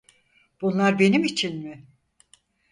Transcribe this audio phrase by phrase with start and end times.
[0.61, 1.85] Bunlar benim için mi?